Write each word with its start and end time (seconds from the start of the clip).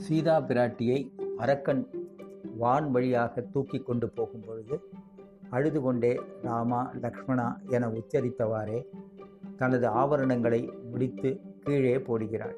சீதா 0.00 0.40
பிராட்டியை 0.40 0.98
அரக்கன் 1.36 1.82
வான் 2.58 2.90
வழியாக 2.90 3.40
தூக்கி 3.40 3.78
கொண்டு 3.78 4.08
போகும் 4.08 4.44
பொழுது 4.46 4.80
அழுது 5.50 5.80
கொண்டே 5.80 6.20
ராமா 6.42 6.90
லக்ஷ்மணா 7.02 7.46
என 7.68 7.88
உச்சரித்தவாறே 7.88 8.86
தனது 9.56 9.88
ஆபரணங்களை 9.88 10.60
முடித்து 10.90 11.40
கீழே 11.62 11.96
போடுகிறாள். 11.96 12.54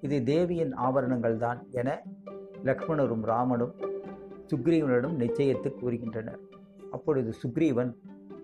இது 0.00 0.22
தேவியின் 0.22 0.76
ஆபரணங்கள்தான் 0.76 1.58
என 1.70 2.02
லக்ஷ்மணரும் 2.64 3.22
ராமனும் 3.22 3.74
சுக்ரீவனிடம் 4.46 5.18
நிச்சயத்து 5.18 5.72
கூறுகின்றனர். 5.82 6.40
அப்பொழுது 6.90 7.34
சுக்ரீவன் 7.42 7.94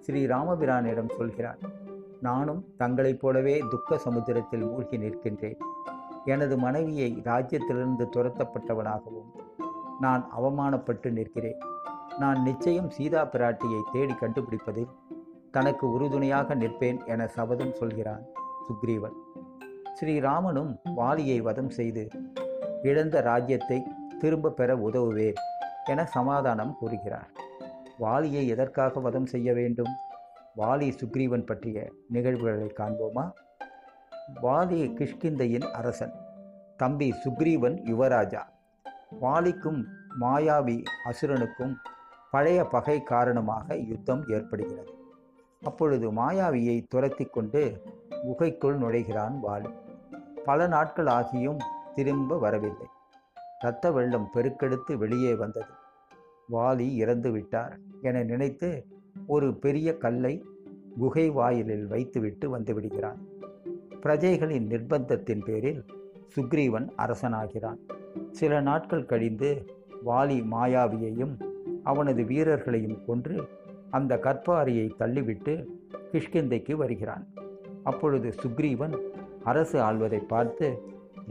ஸ்ரீ 0.01 0.27
ராமபிரானிடம் 0.27 1.17
சொல்கிறான் 1.17 1.59
நானும் 2.21 2.65
தங்களைப் 2.77 3.21
போலவே 3.21 3.63
துக்க 3.71 3.99
சமுத்திரத்தில் 3.99 4.65
மூழ்கி 4.65 4.99
நிற்கின்றேன். 4.99 5.59
எனது 6.35 6.55
மனைவியை 6.59 7.11
ராஜ்யத்திலிருந்து 7.25 8.05
துரத்தப்பட்டவனாகவும் 8.15 9.31
நான் 10.01 10.23
அவமானப்பட்டு 10.39 11.11
நிற்கிறேன். 11.11 11.61
நான் 12.19 12.39
நிச்சயம் 12.43 12.91
சீதா 12.97 13.23
பிராட்டியை 13.33 13.81
தேடி 13.93 14.15
கண்டுபிடிப்பதில் 14.15 14.91
தனக்கு 15.51 15.85
உறுதுணையாக 15.91 16.55
நிற்பேன் 16.55 16.99
என 17.07 17.27
சபதம் 17.27 17.75
சொல்கிறான் 17.75 18.25
சுக்ரீவன். 18.67 19.17
ஸ்ரீராமனும் 19.99 20.73
வாலியை 20.97 21.39
வதம் 21.43 21.71
செய்து 21.71 22.05
இழந்த 22.83 23.21
ராஜ்யத்தை 23.21 23.79
திரும்ப 24.19 24.51
பெற 24.51 24.77
உதவுவேன் 24.89 25.39
என 25.85 26.05
சமாதானம் 26.17 26.77
கூறுகிறார். 26.81 27.31
வாலியை 27.99 28.43
எதற்காக 28.47 29.01
வதம் 29.01 29.29
செய்ய 29.35 29.53
வேண்டும்? 29.53 29.93
வாலி 30.57 30.89
சுக்ரீவன் 31.01 31.49
பற்றிய 31.51 31.79
நிகழ்வுகளை 32.09 32.69
காண்போமா? 32.81 33.25
வாலி 34.35 34.93
கிஷ்கிந்தையின் 34.93 35.71
அரசன். 35.71 36.13
தம்பி 36.77 37.15
சுக்ரீவன் 37.25 37.77
யுவராஜா. 37.85 38.43
வாலிக்கும் 39.21 39.85
மாயாவி 40.21 40.83
அசுரனுக்கும் 41.05 41.75
பழைய 42.31 42.65
பகை 42.65 43.03
காரணமாக 43.03 43.77
யுத்தம் 43.77 44.25
ஏற்படுகிறது. 44.29 44.93
அப்பொழுது 45.63 46.13
மாயாவியை 46.13 46.87
துரத்தி 46.89 47.25
கொண்டு 47.25 47.83
குகைக்குள் 48.23 48.79
நுழைகிறான் 48.79 49.39
வாலி. 49.47 49.73
பல 50.45 50.67
நாட்கள் 50.67 51.07
ஆகியும் 51.07 51.59
திரும்ப 51.95 52.39
வரவில்லை. 52.39 52.87
இரத்த 53.61 53.91
வெள்ளம் 53.91 54.29
பெருக்கெடுத்து 54.35 54.95
வெளியே 54.95 55.35
வந்தது. 55.35 55.71
வாலி 56.53 56.95
இறந்து 56.95 57.31
விட்டார் 57.31 57.79
என 58.03 58.23
நினைத்து 58.23 58.87
ஒரு 59.27 59.55
பெரிய 59.55 59.97
கல்லை 59.97 60.45
குகை 60.99 61.31
வாயிலில் 61.31 61.87
வைத்துவிட்டு 61.87 62.51
வந்து 62.51 62.75
விடுகிறான். 62.75 63.37
பிரஜைகளின் 64.03 64.67
நிர்பந்தத்தின் 64.67 65.45
பேரில் 65.45 65.85
சுக்ரீவன் 66.37 66.89
அரசனாகிறான். 66.99 67.79
சில 68.31 68.61
நாட்கள் 68.61 69.07
கழிந்து 69.07 69.65
வாலி 70.07 70.47
மாயாவியையும் 70.51 71.41
அவனது 71.83 72.25
வீரர்களையும் 72.25 73.05
கொன்று 73.07 73.49
அந்த 73.91 74.17
கற்பாரியை 74.17 74.91
தள்ளிவிட்டு 74.99 75.65
கிஷ்கிந்தைக்கு 76.13 76.73
வருகிறான். 76.73 77.27
அப்பொழுது 77.83 78.35
சுக்ரீவன் 78.43 78.99
அரசு 79.45 79.81
ஆள்வதை 79.81 80.19
பார்த்து 80.19 80.83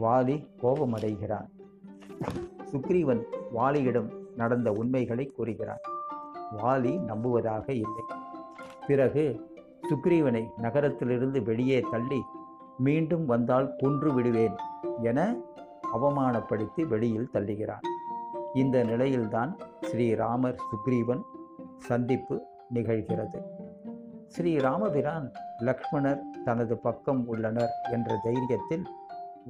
வாலி 0.02 0.48
கோபமடைகிறான். 0.62 1.50
சுக்ரீவன் 2.72 3.24
வாலியிடம் 3.56 4.12
நடந்த 4.36 4.72
உண்மைகளை 4.72 5.26
கூறுகிறான். 5.26 5.80
வாலி 6.64 7.00
நம்புவதாக 7.00 7.74
இல்லை. 7.74 8.04
பிறகு 8.88 9.46
சுக்ரீவனை 9.90 10.48
நகரத்திலிருந்து 10.58 11.44
வெளியே 11.44 11.80
தள்ளி 11.80 12.22
மீண்டும் 12.78 13.26
வந்தால் 13.26 13.76
கொன்று 13.78 14.14
விடுவேன் 14.14 14.56
என 15.02 15.36
அவமானப்படுத்தி 15.94 16.88
வெளியில் 16.88 17.30
தள்ளுகிறான் 17.34 17.86
இந்த 18.54 18.84
நிலையில்தான் 18.84 19.58
ஸ்ரீராமர் 19.82 20.56
சுக்ரீவன் 20.70 21.22
சந்திப்பு 21.78 22.46
நிகழ்கிறது. 22.74 23.40
ஸ்ரீராமபிரான் 24.38 25.34
லக்ஷ்மணர் 25.60 26.20
தனது 26.46 26.78
பக்கம் 26.78 27.28
உள்ளனர் 27.28 27.74
என்ற 27.92 28.20
தைரியத்தில் 28.24 28.86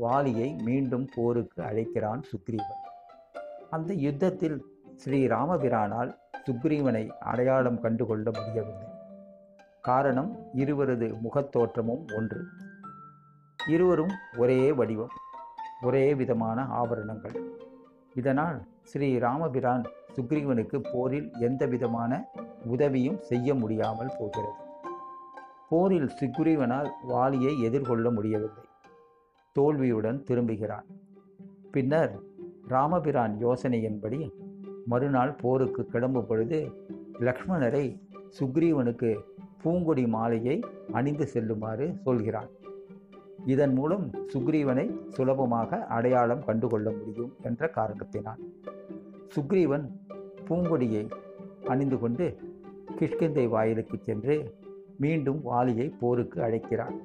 வாலியை 0.01 0.63
மீண்டும் 0.63 1.07
போருக்கு 1.15 1.63
அழைக்கிறான் 1.63 2.21
சுக்ரீவன். 2.21 2.83
அந்த 3.69 3.94
யுத்தத்தில் 3.94 4.65
ஸ்ரீராமபிரானால் 5.05 6.11
சுக்ரீவனை 6.45 7.09
அடையாளம் 7.19 7.81
கண்டுகொள்ள 7.81 8.31
முடியவில்லை. 8.35 8.88
காரணம் 9.81 10.38
இருவரது 10.53 11.15
முகத்தோற்றமும் 11.23 12.05
ஒன்று. 12.15 12.41
இருவரும் 13.67 14.13
ஒரே 14.38 14.72
வடிவம் 14.72 15.16
ஒரே 15.81 16.16
விதமான 16.16 16.63
ஆபரணங்கள். 16.63 17.35
இதனால் 18.13 18.67
ஸ்ரீ 18.81 19.17
ராமபிரான் 19.17 19.83
சுக்ரீவனுக்கு 20.16 20.78
போரில் 20.94 21.28
எந்த 21.39 21.66
விதமான 21.66 22.31
உதவியும் 22.66 23.19
செய்ய 23.22 23.56
முடியாமல் 23.56 24.16
போகிறது. 24.17 24.53
போரில் 25.69 26.09
சுக்ரீவனால் 26.19 26.89
வாலியை 27.09 27.61
எதிர்கொள்ள 27.61 28.11
முடியவில்லை. 28.11 28.66
தோல்வியுடன் 29.51 30.23
திரும்புகிறான். 30.23 30.88
பின்னர் 31.72 32.13
ராமபிரான் 32.67 33.35
யோசனையின்படி 33.45 34.31
மறுநாள் 34.85 35.33
போருக்கு 35.41 35.85
கிளம்பும் 35.85 36.27
பொழுது 36.27 36.59
லக்ஷ்மணரை 37.19 37.85
சுக்ரீவனுக்கு 38.39 39.19
பூங்கொடி 39.63 40.07
மாலையை 40.07 40.63
அணிந்து 40.91 41.27
செல்லுமாறு 41.27 41.95
சொல்கிறான். 42.03 42.50
இதன் 43.53 43.73
மூலம் 43.73 44.05
சுக்ரீவனை 44.33 44.85
சுலபமாக 45.07 45.85
அடையாளம் 45.85 46.45
கண்டுகொள்ள 46.45 46.91
முடியும் 46.91 47.33
என்ற 47.41 47.69
காரணத்தினான் 47.75 48.41
சுக்ரீவன் 49.35 49.85
பூங்கொடியை 50.47 51.03
அணிந்து 51.65 51.99
கொண்டு 51.99 52.25
கிஷ்கிந்தை 52.99 53.47
வாயிலுக்கு 53.47 53.97
சென்று 54.01 54.35
மீண்டும் 54.97 55.41
வாலியை 55.45 55.87
போருக்கு 55.99 56.43
அழைக்கிறான். 56.43 56.95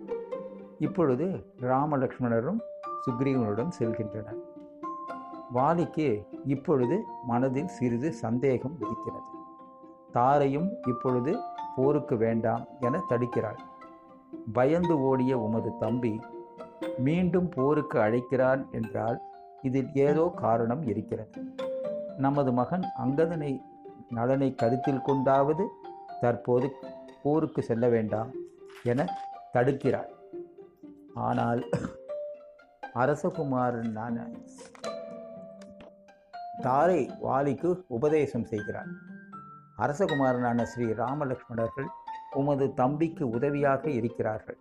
இப்பொழுது 0.79 1.27
ராமலக்ஷ்மணரும் 1.61 2.61
சுக்ரீவனுடன் 3.07 3.73
செல்கின்றனர். 3.79 4.41
வாலிக்கு 5.53 6.09
இப்பொழுது 6.45 7.03
மனதில் 7.27 7.67
சிறிது 7.67 8.13
சந்தேகம் 8.13 8.77
உதிக்கிறது. 8.81 9.29
தாரையும் 10.13 10.71
இப்பொழுது 10.89 11.39
போருக்கு 11.77 12.17
வேண்டாம் 12.17 12.67
என 12.81 13.01
தடுக்கிறாள். 13.09 13.59
பயந்து 14.53 14.95
ஓடிய 15.01 15.33
உமது 15.39 15.71
தம்பி 15.79 16.21
மீண்டும் 16.99 17.49
போருக்கு 17.49 18.01
அழைக்கிறான் 18.01 18.63
என்றால் 18.71 19.19
இதில் 19.63 19.91
ஏதோ 20.07 20.25
காரணம் 20.37 20.83
இருக்கிறது. 20.87 21.31
நமது 22.17 22.53
மகன் 22.53 22.87
அங்கதனை 23.05 23.53
நலனை 24.09 24.49
கருத்தில் 24.55 25.03
கொண்டாவது 25.03 25.65
தற்போது 26.21 26.67
போருக்கு 27.23 27.63
செல்ல 27.63 27.89
வேண்டாம் 27.89 28.31
என 28.83 29.07
தடுக்கிறாள் 29.53 30.11
ஆனால் 31.15 31.63
அரசகுமாரனான 32.95 34.17
தாரை 36.63 37.01
வாலிக்கு 37.21 37.71
உபதேசம் 37.87 38.45
செய்கிறார். 38.45 38.91
அரசகுமாரனான 39.79 40.63
ஸ்ரீ 40.63 40.87
ராமலக்ஷ்மணர்கள் 41.03 41.89
உமது 42.35 42.75
தம்பிக்கு 42.75 43.29
உதவியாக 43.29 43.91
இருக்கிறார்கள். 43.91 44.59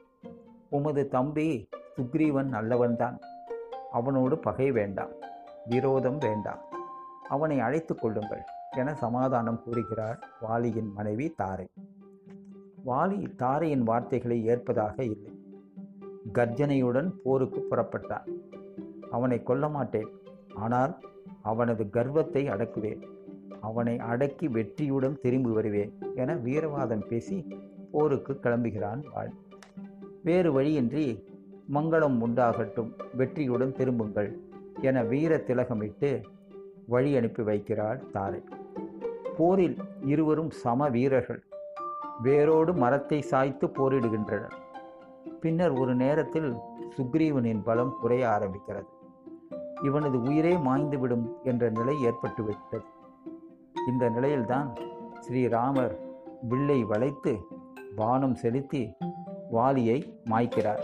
உமது 0.69 1.07
தம்பி 1.07 1.67
சுக்ரீவன் 1.97 2.49
நல்லவன்தான். 2.51 3.17
அவனோடு 3.91 4.37
பகை 4.37 4.71
வேண்டாம் 4.71 5.09
விரோதம் 5.65 6.17
வேண்டாம். 6.17 6.59
அவனை 7.29 7.59
அழைத்து 7.59 7.95
கொள்ளுங்கள் 7.95 8.43
என 8.77 8.95
சமாதானம் 8.95 9.63
கூறுகிறார் 9.63 10.19
வாலியின் 10.41 10.93
மனைவி 10.93 11.29
தாரை. 11.29 11.67
வாலி 12.85 13.35
தாரையின் 13.35 13.83
வார்த்தைகளை 13.83 14.45
ஏற்பதாக 14.45 15.03
இல்லை. 15.03 15.33
கர்ஜனையுடன் 16.33 17.09
போருக்கு 17.23 17.67
புறப்பட்டான். 17.69 18.28
அவனை 19.11 19.43
கொல்ல 19.43 19.67
மாட்டேன் 19.67 20.07
ஆனால் 20.55 20.99
அவனது 21.41 21.90
கர்வத்தை 21.90 22.49
அடக்குவேன். 22.49 23.01
அவனை 23.59 23.99
அடக்கி 23.99 24.47
வெற்றியுடன் 24.47 25.19
திரும்பி 25.21 25.49
வருவேன் 25.49 25.93
என 26.15 26.35
வீரவாதம் 26.35 27.07
பேசி 27.07 27.47
போருக்கு 27.91 28.39
கிளம்புகிறான் 28.39 29.03
வாழ் 29.13 29.31
வேறு 30.23 30.51
வழியின்றி 30.51 31.23
மங்களம் 31.73 32.17
உண்டாகட்டும் 32.19 32.91
வெற்றியுடன் 33.17 33.73
திரும்புங்கள் 33.73 34.39
என 34.81 35.03
வீர 35.03 35.43
திலகமிட்டு 35.47 36.23
வழி 36.87 37.17
அனுப்பி 37.17 37.43
வைக்கிறாள் 37.43 38.09
தாரை. 38.11 38.43
போரில் 39.37 39.77
இருவரும் 40.05 40.49
சம 40.49 40.89
வீரர்கள். 40.89 41.43
வேரோடு 42.21 42.73
மரத்தை 42.73 43.21
சாய்த்து 43.21 43.67
போரிடுகின்றனர். 43.67 44.51
பின்னர் 45.41 45.71
ஒரு 45.71 45.95
நேரத்தில் 45.95 46.53
சுக்ரீவனின் 46.97 47.63
பலம் 47.63 47.97
குறைய 48.01 48.27
ஆரம்பிக்கிறது. 48.27 48.85
இவனது 49.83 50.21
உயிரே 50.21 50.55
மாய்ந்துவிடும் 50.55 51.27
என்ற 51.43 51.69
நிலை 51.69 51.95
ஏற்பட்டுவிட்டது. 52.05 52.83
இந்த 53.87 54.09
நிலையில்தான் 54.09 54.69
ஸ்ரீராமர் 55.19 55.95
வில்லை 56.41 56.83
வளைத்து 56.83 57.33
பானம் 57.95 58.35
செலுத்தி 58.35 58.95
வாலியை 59.51 59.97
மாய்க்கிறார். 60.29 60.83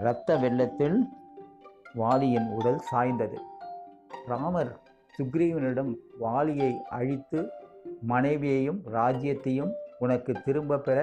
இரத்த 0.00 0.36
வெள்ளத்தில் 0.36 0.98
வாலியின் 1.94 2.48
உடல் 2.48 2.80
சாய்ந்தது. 2.90 3.38
ராமர் 4.26 4.72
சுக்ரீவனிடம் 5.18 5.92
வாலியை 6.20 6.72
அழித்து 6.88 7.52
மனைவியையும் 8.00 8.80
ராஜ்யத்தையும் 8.92 9.72
உனக்கு 9.98 10.32
திரும்ப 10.44 10.78
பெற 10.78 10.98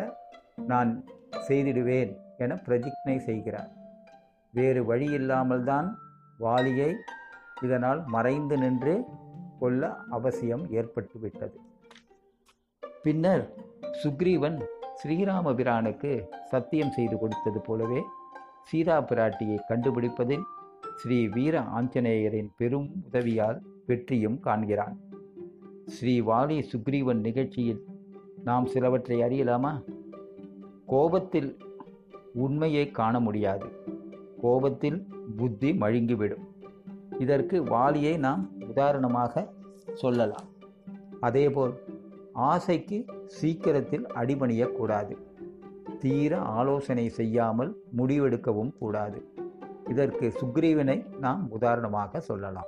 நான் 0.65 1.03
செய்திடுவேன் 1.47 2.11
என 2.37 2.55
பிரதிஜை 2.55 3.17
செய்கிறார். 3.17 3.71
வேறு 4.53 4.83
வழியில்லாமல் 4.83 5.63
தான் 5.63 5.97
வாலியை 6.39 6.91
இதனால் 7.61 8.03
மறைந்து 8.05 8.57
நின்று 8.57 9.05
கொள்ள 9.59 9.95
அவசியம் 10.09 10.65
ஏற்பட்டுவிட்டது. 10.71 11.55
பின்னர் 13.03 13.53
சுக்ரீவன் 14.03 14.61
ஸ்ரீராமபிரானுக்கு 15.03 16.27
சத்தியம் 16.45 16.91
செய்து 16.91 17.17
கொடுத்தது 17.17 17.61
போலவே 17.61 18.01
சீதா 18.63 19.01
பிராட்டியை 19.01 19.59
கண்டுபிடிப்பதில் 19.67 20.43
ஸ்ரீ 20.95 21.27
வீர 21.27 21.59
ஆஞ்சநேயரின் 21.59 22.49
பெரும் 22.57 22.91
உதவியால் 23.05 23.61
வெற்றியும் 23.85 24.39
காண்கிறான். 24.39 24.95
ஸ்ரீ 25.85 26.21
வாலி 26.21 26.63
சுக்ரீவன் 26.71 27.19
நிகழ்ச்சியில் 27.19 27.85
நாம் 28.43 28.65
சிலவற்றை 28.65 29.21
அறியலாமா? 29.21 29.83
கோபத்தில் 30.85 31.57
உண்மையை 32.33 32.91
காண 32.91 33.19
முடியாது. 33.19 33.65
கோபத்தில் 34.41 35.07
புத்தி 35.37 35.71
மழுங்கிவிடும். 35.71 36.46
இதற்கு 37.19 37.63
வாலியை 37.63 38.17
நாம் 38.17 38.49
உதாரணமாக 38.67 39.53
சொல்லலாம். 39.93 40.47
அதேபோல் 41.19 41.73
ஆசைக்கு 42.33 43.05
சீக்கிரத்தில் 43.25 44.05
அடிபணியக்கூடாது 44.05 45.15
தீர 45.99 46.39
ஆலோசனை 46.39 47.09
செய்யாமல் 47.09 47.81
முடிவெடுக்கவும் 47.97 48.77
கூடாது. 48.79 49.31
இதற்கு 49.89 50.33
சுக்ரீவனை 50.41 51.17
நாம் 51.19 51.51
உதாரணமாக 51.51 52.19
சொல்லலாம். 52.19 52.67